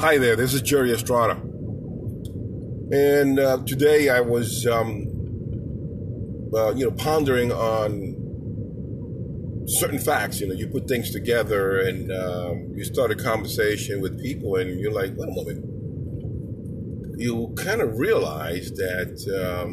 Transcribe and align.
Hi 0.00 0.16
there, 0.16 0.36
this 0.36 0.54
is 0.54 0.62
Jerry 0.62 0.92
Estrada. 0.92 1.32
And 2.92 3.40
uh, 3.40 3.58
today 3.66 4.08
I 4.08 4.20
was, 4.20 4.64
um, 4.64 5.08
uh, 6.54 6.72
you 6.76 6.84
know, 6.84 6.92
pondering 6.92 7.50
on 7.50 8.14
certain 9.66 9.98
facts. 9.98 10.40
You 10.40 10.46
know, 10.46 10.54
you 10.54 10.68
put 10.68 10.86
things 10.86 11.10
together 11.10 11.80
and 11.80 12.12
um, 12.12 12.70
you 12.76 12.84
start 12.84 13.10
a 13.10 13.16
conversation 13.16 14.00
with 14.00 14.22
people, 14.22 14.54
and 14.54 14.78
you're 14.78 14.92
like, 14.92 15.14
wait 15.16 15.30
a 15.30 15.32
moment. 15.32 15.64
You 17.18 17.52
kind 17.56 17.80
of 17.80 17.98
realize 17.98 18.70
that, 18.74 19.18
um, 19.34 19.72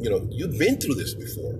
you 0.00 0.10
know, 0.10 0.26
you've 0.32 0.58
been 0.58 0.80
through 0.80 0.96
this 0.96 1.14
before. 1.14 1.54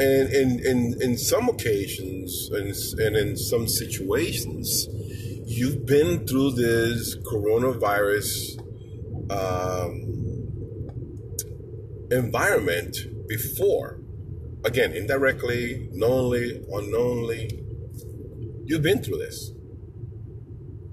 And 0.00 0.32
in, 0.32 0.64
in, 0.64 1.02
in 1.02 1.18
some 1.18 1.50
occasions 1.50 2.48
and, 2.50 2.74
and 2.98 3.14
in 3.14 3.36
some 3.36 3.68
situations, 3.68 4.88
you've 5.48 5.86
been 5.86 6.26
through 6.26 6.52
this 6.52 7.16
coronavirus 7.16 8.60
um, 9.30 10.04
environment 12.10 12.98
before. 13.28 14.00
Again, 14.64 14.92
indirectly, 14.92 15.88
knowingly, 15.92 16.64
unknowingly, 16.70 17.64
you've 18.64 18.82
been 18.82 19.02
through 19.02 19.18
this. 19.18 19.52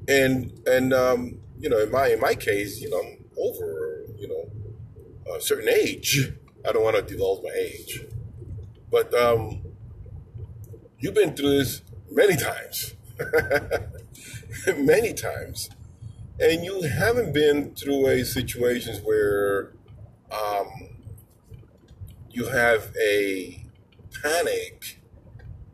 And 0.08 0.60
and 0.68 0.94
um, 0.94 1.40
you 1.60 1.70
know, 1.70 1.80
in 1.80 1.92
my 1.92 2.08
in 2.10 2.20
my 2.20 2.36
case, 2.36 2.80
you 2.80 2.90
know, 2.90 3.00
I'm 3.00 3.26
over 3.38 4.06
you 4.18 4.28
know 4.28 5.36
a 5.36 5.42
certain 5.42 5.70
age. 5.70 6.32
I 6.68 6.72
don't 6.72 6.84
want 6.84 6.96
to 6.96 7.02
divulge 7.02 7.44
my 7.44 7.52
age 7.56 8.06
but 8.96 9.14
um, 9.14 9.62
you've 11.00 11.14
been 11.14 11.36
through 11.36 11.58
this 11.58 11.82
many 12.10 12.38
times, 12.50 12.96
many 14.78 15.14
times, 15.14 15.70
and 16.40 16.64
you 16.64 16.82
haven't 16.84 17.34
been 17.34 17.76
through 17.76 18.08
a 18.08 18.24
situations 18.24 19.02
where 19.04 19.74
um, 20.32 20.68
you 22.30 22.46
have 22.48 22.92
a 23.02 23.66
panic, 24.22 25.02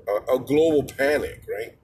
a, 0.07 0.35
a 0.35 0.39
global 0.39 0.83
panic, 0.83 1.43
right? 1.49 1.77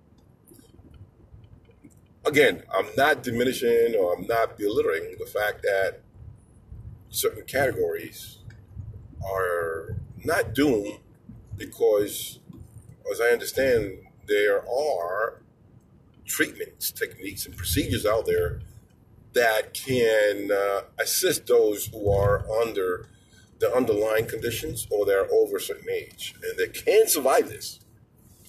Again, 2.25 2.63
I'm 2.75 2.87
not 2.97 3.23
diminishing 3.23 3.95
or 3.97 4.15
I'm 4.15 4.27
not 4.27 4.57
belittling 4.57 5.15
the 5.17 5.25
fact 5.25 5.61
that 5.63 6.01
certain 7.09 7.45
categories 7.45 8.39
are 9.25 9.97
not 10.23 10.53
doomed 10.53 10.99
because, 11.55 12.39
as 13.11 13.21
I 13.21 13.29
understand, 13.29 13.99
there 14.27 14.59
are 14.59 15.41
treatments, 16.27 16.91
techniques, 16.91 17.45
and 17.45 17.55
procedures 17.55 18.05
out 18.05 18.25
there 18.25 18.59
that 19.33 19.73
can 19.73 20.49
uh, 20.51 20.81
assist 20.99 21.47
those 21.47 21.87
who 21.87 22.11
are 22.11 22.45
under 22.61 23.07
the 23.59 23.73
underlying 23.73 24.27
conditions 24.27 24.87
or 24.91 25.05
they're 25.05 25.31
over 25.31 25.57
a 25.57 25.61
certain 25.61 25.89
age 25.89 26.35
and 26.43 26.57
they 26.57 26.67
can 26.67 27.07
survive 27.07 27.49
this. 27.49 27.79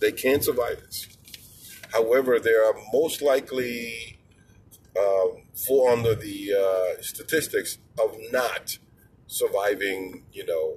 They 0.01 0.13
can 0.13 0.43
survive 0.43 0.81
this. 0.81 1.09
However, 1.93 2.39
they 2.39 2.53
are 2.53 2.75
most 2.93 3.23
likely 3.23 4.19
um, 4.99 5.43
fall 5.55 5.89
under 5.89 6.15
the 6.15 6.53
uh, 6.55 7.03
statistics 7.03 7.79
of 7.99 8.17
not 8.31 8.79
surviving, 9.27 10.25
you 10.33 10.45
know, 10.47 10.77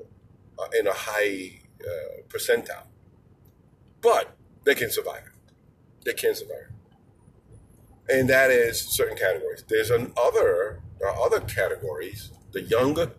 uh, 0.57 0.67
in 0.77 0.87
a 0.87 0.93
high 0.93 1.59
uh, 1.81 2.21
percentile. 2.27 2.87
But 4.01 4.35
they 4.63 4.75
can 4.75 4.89
survive. 4.89 5.31
They 6.03 6.13
can 6.13 6.35
survive. 6.35 6.70
And 8.11 8.29
that 8.29 8.51
is 8.51 8.81
certain 8.81 9.17
categories. 9.17 9.63
There's 9.67 9.89
an 9.91 10.13
other, 10.17 10.81
uh, 11.05 11.23
other 11.23 11.39
categories, 11.41 12.31
the 12.51 12.63
younger 12.63 13.13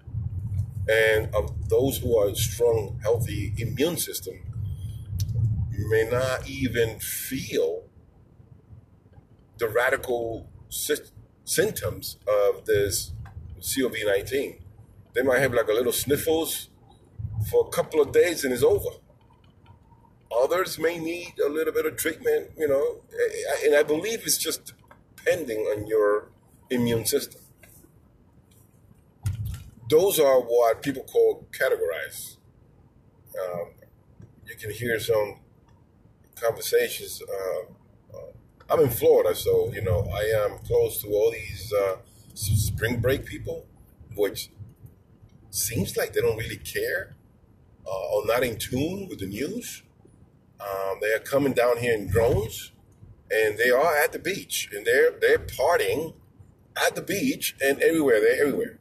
and 0.88 1.34
of 1.34 1.68
those 1.68 1.98
who 1.98 2.18
are 2.18 2.34
strong, 2.34 2.98
healthy 3.02 3.54
immune 3.58 3.96
system 3.96 4.34
may 5.90 6.08
not 6.10 6.48
even 6.48 6.98
feel 7.00 7.84
the 9.58 9.68
radical 9.68 10.48
sy- 10.68 10.96
symptoms 11.44 12.18
of 12.28 12.64
this 12.66 13.12
COVID-19. 13.60 14.60
They 15.14 15.22
might 15.22 15.40
have 15.40 15.54
like 15.54 15.68
a 15.68 15.72
little 15.72 15.92
sniffles, 15.92 16.68
for 17.50 17.66
a 17.66 17.70
couple 17.70 18.00
of 18.00 18.12
days 18.12 18.44
and 18.44 18.52
it's 18.52 18.62
over. 18.62 18.90
Others 20.44 20.78
may 20.78 20.98
need 20.98 21.34
a 21.44 21.48
little 21.48 21.72
bit 21.72 21.86
of 21.86 21.96
treatment, 21.96 22.50
you 22.56 22.68
know, 22.68 23.02
and 23.64 23.74
I 23.74 23.82
believe 23.82 24.22
it's 24.24 24.38
just 24.38 24.72
depending 25.24 25.58
on 25.58 25.86
your 25.86 26.28
immune 26.70 27.04
system. 27.04 27.40
Those 29.88 30.18
are 30.18 30.40
what 30.40 30.82
people 30.82 31.02
call 31.04 31.46
categorized. 31.52 32.36
Um, 33.38 33.68
you 34.46 34.56
can 34.56 34.70
hear 34.70 34.98
some 34.98 35.40
conversations. 36.34 37.22
Uh, 37.22 38.16
uh, 38.16 38.20
I'm 38.70 38.80
in 38.80 38.90
Florida, 38.90 39.34
so 39.34 39.72
you 39.72 39.82
know 39.82 40.08
I 40.14 40.44
am 40.44 40.58
close 40.60 41.00
to 41.02 41.08
all 41.08 41.30
these 41.30 41.72
uh, 41.72 41.96
spring 42.34 43.00
break 43.00 43.26
people, 43.26 43.66
which 44.14 44.50
seems 45.50 45.96
like 45.96 46.14
they 46.14 46.20
don't 46.20 46.38
really 46.38 46.56
care 46.56 47.14
uh, 47.86 48.16
are 48.16 48.26
not 48.26 48.42
in 48.42 48.58
tune 48.58 49.08
with 49.08 49.18
the 49.18 49.26
news. 49.26 49.82
Um, 50.60 50.98
they 51.02 51.12
are 51.12 51.18
coming 51.18 51.52
down 51.52 51.78
here 51.78 51.94
in 51.94 52.08
drones, 52.08 52.71
and 53.32 53.58
they 53.58 53.70
are 53.70 53.96
at 53.96 54.12
the 54.12 54.18
beach, 54.18 54.68
and 54.72 54.86
they're 54.86 55.12
they're 55.20 55.38
partying 55.38 56.14
at 56.76 56.94
the 56.94 57.02
beach 57.02 57.56
and 57.60 57.80
everywhere. 57.80 58.20
They're 58.20 58.40
everywhere. 58.40 58.78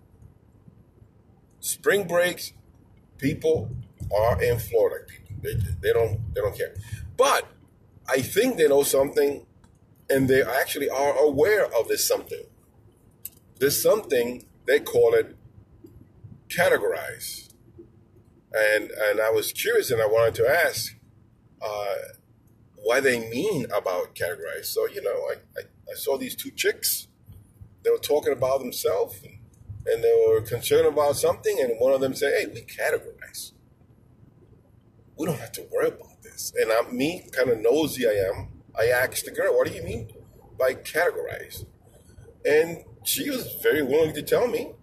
Spring 1.59 2.07
breaks, 2.07 2.53
people 3.17 3.69
are 4.15 4.41
in 4.41 4.59
Florida. 4.59 5.05
They, 5.41 5.53
they 5.81 5.93
don't 5.93 6.33
they 6.33 6.41
don't 6.41 6.57
care, 6.57 6.75
but 7.17 7.47
I 8.07 8.21
think 8.21 8.57
they 8.57 8.67
know 8.67 8.83
something, 8.83 9.45
and 10.09 10.27
they 10.27 10.41
actually 10.43 10.89
are 10.89 11.17
aware 11.17 11.65
of 11.65 11.87
this 11.87 12.07
something. 12.07 12.43
This 13.59 13.81
something 13.81 14.45
they 14.65 14.79
call 14.79 15.13
it 15.13 15.35
categorize 16.49 17.51
and 18.53 18.91
and 18.91 19.21
I 19.21 19.29
was 19.29 19.51
curious, 19.51 19.91
and 19.91 20.01
I 20.01 20.05
wanted 20.05 20.35
to 20.35 20.47
ask 20.49 20.95
uh, 21.61 21.95
why 22.83 22.99
they 22.99 23.29
mean 23.29 23.65
about 23.65 24.15
categorize. 24.15 24.65
So 24.65 24.87
you 24.87 25.01
know, 25.01 25.11
I, 25.11 25.35
I, 25.57 25.63
I, 25.91 25.95
saw 25.95 26.17
these 26.17 26.35
two 26.35 26.51
chicks. 26.51 27.07
They 27.83 27.89
were 27.89 27.97
talking 27.97 28.33
about 28.33 28.59
themselves, 28.59 29.21
and, 29.23 29.39
and, 29.85 30.03
they 30.03 30.25
were 30.27 30.41
concerned 30.41 30.87
about 30.87 31.15
something, 31.15 31.59
and 31.59 31.79
one 31.79 31.93
of 31.93 32.01
them 32.01 32.15
said, 32.15 32.33
"Hey, 32.33 32.45
we 32.47 32.61
categorize. 32.61 33.51
We 35.17 35.25
don't 35.25 35.39
have 35.39 35.51
to 35.53 35.67
worry 35.71 35.89
about 35.89 36.21
this." 36.23 36.53
And 36.55 36.71
I'm 36.71 36.95
me, 36.95 37.29
kind 37.31 37.49
of 37.49 37.59
nosy 37.59 38.07
I 38.07 38.29
am. 38.29 38.49
I 38.77 38.87
asked 38.87 39.25
the 39.25 39.31
girl, 39.31 39.55
"What 39.55 39.67
do 39.67 39.73
you 39.73 39.83
mean 39.83 40.11
by 40.57 40.73
categorize?" 40.73 41.65
And 42.45 42.83
she 43.03 43.29
was 43.29 43.55
very 43.61 43.83
willing 43.83 44.13
to 44.13 44.21
tell 44.21 44.47
me 44.47 44.73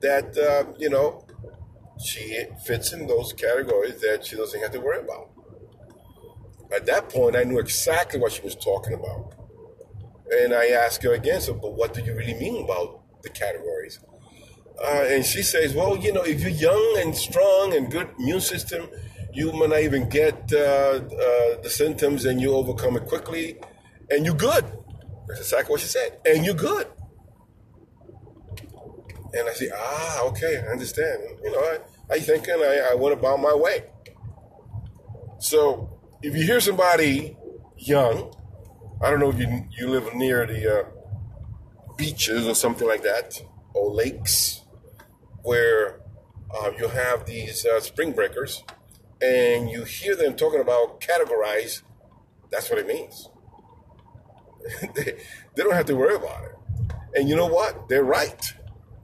that 0.00 0.36
uh, 0.36 0.72
you 0.78 0.90
know 0.90 1.26
she 2.04 2.44
fits 2.64 2.92
in 2.92 3.06
those 3.06 3.32
categories 3.32 4.00
that 4.00 4.26
she 4.26 4.36
doesn't 4.36 4.60
have 4.60 4.72
to 4.72 4.80
worry 4.80 5.00
about. 5.00 5.31
At 6.74 6.86
that 6.86 7.08
point, 7.08 7.36
I 7.36 7.44
knew 7.44 7.58
exactly 7.58 8.18
what 8.18 8.32
she 8.32 8.42
was 8.42 8.54
talking 8.54 8.94
about. 8.94 9.34
And 10.30 10.54
I 10.54 10.68
asked 10.68 11.02
her 11.02 11.12
again, 11.12 11.40
so, 11.40 11.54
but 11.54 11.74
what 11.74 11.92
do 11.92 12.02
you 12.02 12.14
really 12.14 12.34
mean 12.34 12.64
about 12.64 13.02
the 13.22 13.28
categories? 13.28 14.00
Uh, 14.82 15.04
and 15.08 15.24
she 15.24 15.42
says, 15.42 15.74
well, 15.74 15.96
you 15.96 16.12
know, 16.12 16.22
if 16.22 16.40
you're 16.40 16.50
young 16.50 16.96
and 16.98 17.14
strong 17.14 17.74
and 17.74 17.90
good 17.90 18.08
immune 18.18 18.40
system, 18.40 18.88
you 19.34 19.52
might 19.52 19.68
not 19.68 19.80
even 19.80 20.08
get 20.08 20.52
uh, 20.52 20.56
uh, 20.56 21.00
the 21.62 21.70
symptoms 21.70 22.24
and 22.24 22.40
you 22.40 22.54
overcome 22.54 22.96
it 22.96 23.06
quickly 23.06 23.58
and 24.10 24.24
you're 24.24 24.34
good. 24.34 24.64
That's 25.28 25.40
exactly 25.40 25.72
what 25.72 25.80
she 25.80 25.86
said. 25.86 26.18
And 26.26 26.44
you're 26.44 26.54
good. 26.54 26.86
And 29.34 29.48
I 29.48 29.52
say, 29.52 29.70
ah, 29.74 30.22
okay, 30.24 30.62
I 30.66 30.72
understand. 30.72 31.22
You 31.42 31.52
know, 31.52 31.60
I, 31.60 31.78
I 32.14 32.18
think 32.18 32.48
and 32.48 32.62
I, 32.62 32.92
I 32.92 32.94
went 32.94 33.18
about 33.18 33.40
my 33.40 33.54
way. 33.54 33.84
So 35.38 36.01
if 36.22 36.36
you 36.36 36.44
hear 36.44 36.60
somebody 36.60 37.36
young, 37.76 38.32
I 39.02 39.10
don't 39.10 39.18
know 39.18 39.30
if 39.30 39.38
you, 39.38 39.66
you 39.76 39.88
live 39.88 40.14
near 40.14 40.46
the 40.46 40.80
uh, 40.80 40.84
beaches 41.96 42.46
or 42.46 42.54
something 42.54 42.86
like 42.86 43.02
that, 43.02 43.42
or 43.74 43.92
lakes, 43.92 44.62
where 45.42 46.00
uh, 46.54 46.70
you 46.78 46.86
have 46.88 47.26
these 47.26 47.66
uh, 47.66 47.80
spring 47.80 48.12
breakers, 48.12 48.62
and 49.20 49.68
you 49.68 49.82
hear 49.84 50.14
them 50.14 50.36
talking 50.36 50.60
about 50.60 51.00
categorize, 51.00 51.82
that's 52.50 52.70
what 52.70 52.78
it 52.78 52.86
means. 52.86 53.28
they, 54.94 55.16
they 55.56 55.62
don't 55.62 55.74
have 55.74 55.86
to 55.86 55.96
worry 55.96 56.14
about 56.14 56.44
it. 56.44 56.54
And 57.14 57.28
you 57.28 57.34
know 57.34 57.46
what? 57.46 57.88
They're 57.88 58.04
right. 58.04 58.52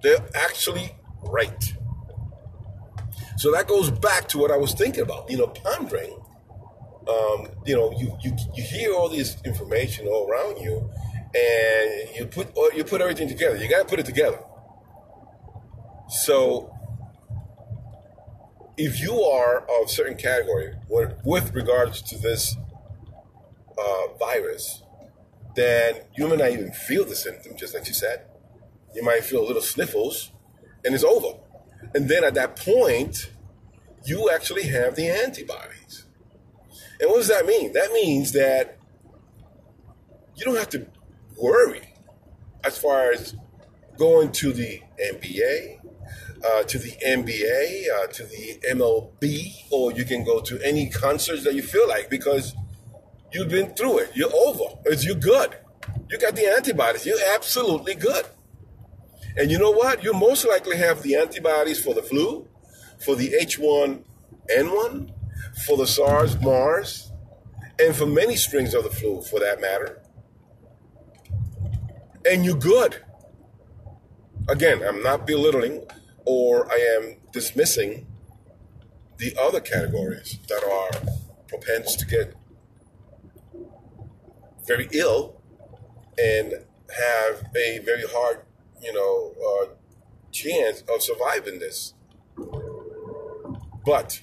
They're 0.03 0.25
actually 0.35 0.95
right. 1.23 1.75
So 3.37 3.51
that 3.53 3.67
goes 3.67 3.91
back 3.91 4.29
to 4.29 4.39
what 4.39 4.51
I 4.51 4.57
was 4.57 4.73
thinking 4.73 5.03
about, 5.03 5.31
you 5.31 5.37
know, 5.37 5.49
pondering 5.49 6.21
um, 7.09 7.49
you 7.65 7.75
know, 7.75 7.91
you, 7.99 8.17
you 8.23 8.37
you 8.55 8.63
hear 8.63 8.95
all 8.95 9.09
this 9.09 9.37
information 9.45 10.07
all 10.07 10.29
around 10.29 10.61
you, 10.61 10.91
and 11.35 12.17
you 12.17 12.27
put 12.27 12.49
you 12.77 12.85
put 12.85 13.01
everything 13.01 13.29
together. 13.29 13.57
You 13.57 13.69
got 13.69 13.83
to 13.83 13.89
put 13.89 13.99
it 13.99 14.07
together. 14.07 14.41
So, 16.09 16.73
if 18.77 19.01
you 19.01 19.21
are 19.21 19.67
of 19.81 19.91
certain 19.91 20.17
category 20.17 20.75
with, 20.89 21.55
regards 21.55 22.01
to 22.03 22.19
this 22.19 22.57
uh, 23.79 24.15
virus, 24.19 24.83
then 25.55 26.01
you 26.17 26.29
may 26.29 26.37
not 26.37 26.51
even 26.51 26.73
feel 26.73 27.05
the 27.05 27.17
symptom, 27.17 27.57
just 27.57 27.75
like 27.75 27.87
you 27.89 27.95
said. 27.95 28.25
You 28.95 29.03
might 29.03 29.25
feel 29.25 29.43
a 29.43 29.47
little 29.47 29.63
sniffles, 29.63 30.33
and 30.85 30.95
it's 30.95 31.05
over. 31.05 31.39
And 31.95 32.09
then 32.09 32.25
at 32.25 32.35
that 32.35 32.57
point, 32.57 33.31
you 34.05 34.31
actually 34.31 34.65
have 34.69 34.97
the 34.97 35.09
antibodies. 35.09 36.08
And 37.01 37.11
what 37.11 37.19
does 37.19 37.29
that 37.29 37.47
mean? 37.47 37.73
That 37.73 37.93
means 37.93 38.33
that 38.33 38.79
you 40.37 40.45
don't 40.45 40.57
have 40.57 40.69
to 40.71 40.87
worry 41.37 41.95
as 42.65 42.79
far 42.79 43.13
as 43.13 43.35
going 43.97 44.33
to 44.33 44.53
the 44.53 44.81
NBA, 45.15 45.79
uh, 46.45 46.63
to 46.63 46.79
the 46.79 46.93
NBA, 47.05 47.85
uh, 47.91 48.07
to 48.09 48.25
the 48.25 48.61
MLB, 48.71 49.65
or 49.71 49.93
you 49.93 50.05
can 50.05 50.25
go 50.25 50.41
to 50.41 50.61
any 50.65 50.89
concerts 50.89 51.45
that 51.45 51.55
you 51.55 51.63
feel 51.63 51.89
like 51.89 52.09
because 52.09 52.55
you've 53.33 53.49
been 53.49 53.75
through 53.75 53.99
it. 53.99 54.11
You're 54.15 54.35
over. 54.35 54.79
It's 54.87 55.05
you're 55.05 55.17
good. 55.17 55.57
You 56.11 56.19
got 56.19 56.37
the 56.37 56.47
antibodies. 56.47 57.07
You're 57.07 57.19
absolutely 57.35 57.95
good. 57.95 58.25
And 59.37 59.51
you 59.51 59.59
know 59.59 59.71
what? 59.71 60.03
You 60.03 60.13
most 60.13 60.47
likely 60.47 60.77
have 60.79 61.03
the 61.03 61.17
antibodies 61.17 61.83
for 61.83 61.95
the 61.95 62.03
flu, 62.03 62.47
for 62.99 63.15
the 63.15 63.33
H1N1, 63.41 65.11
for 65.67 65.77
the 65.77 65.87
SARS, 65.87 66.41
MARS, 66.41 67.13
and 67.79 67.95
for 67.95 68.07
many 68.07 68.37
strings 68.37 68.75
of 68.75 68.85
the 68.85 68.91
flu 68.91 69.23
for 69.23 69.41
that 69.41 69.61
matter. 69.61 70.03
And 72.31 72.45
you're 72.45 72.57
good. 72.57 73.03
Again, 74.49 74.83
I'm 74.83 75.03
not 75.03 75.27
belittling 75.27 75.85
or 76.25 76.71
I 76.71 76.77
am 76.97 77.17
dismissing 77.33 78.07
the 79.19 79.37
other 79.41 79.61
categories 79.61 80.39
that 80.49 80.63
are 80.63 81.17
propense 81.49 81.97
to 81.97 82.07
get 82.07 82.35
very 84.67 84.89
ill 84.93 85.41
and 86.19 86.53
have 86.97 87.45
a 87.57 87.79
very 87.85 88.05
hard, 88.07 88.43
you 88.81 88.93
know, 88.93 89.35
uh, 89.43 89.75
chance 90.31 90.83
of 90.83 91.03
surviving 91.03 91.59
this. 91.59 91.95
But 93.85 94.21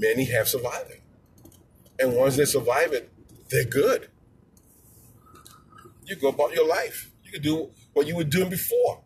many 0.00 0.24
have 0.24 0.48
survived 0.48 0.90
it. 0.90 1.02
And 1.98 2.16
once 2.16 2.36
they 2.36 2.46
survive 2.46 2.92
it, 2.92 3.12
they're 3.50 3.64
good. 3.64 4.08
You 6.04 6.16
go 6.16 6.28
about 6.28 6.54
your 6.54 6.66
life. 6.66 7.10
You 7.22 7.30
can 7.30 7.42
do 7.42 7.70
what 7.92 8.06
you 8.06 8.16
were 8.16 8.24
doing 8.24 8.48
before. 8.48 9.04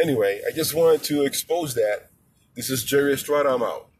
Anyway, 0.00 0.40
I 0.48 0.54
just 0.54 0.74
wanted 0.74 1.02
to 1.04 1.24
expose 1.24 1.74
that. 1.74 2.10
This 2.54 2.70
is 2.70 2.84
Jerry 2.84 3.12
Estrada. 3.12 3.50
I'm 3.50 3.62
out. 3.62 3.87